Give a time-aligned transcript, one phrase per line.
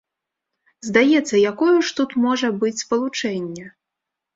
[0.87, 3.73] Здаецца, якое ж тут можа быць спалучэнне?